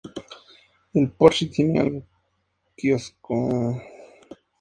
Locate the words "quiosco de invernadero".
2.75-3.73